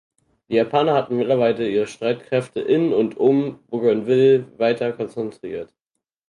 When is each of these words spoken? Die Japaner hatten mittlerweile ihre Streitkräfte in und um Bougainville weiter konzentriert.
Die 0.49 0.55
Japaner 0.55 0.95
hatten 0.95 1.17
mittlerweile 1.17 1.69
ihre 1.69 1.85
Streitkräfte 1.85 2.59
in 2.59 2.91
und 2.91 3.17
um 3.17 3.59
Bougainville 3.67 4.47
weiter 4.57 4.93
konzentriert. 4.93 5.71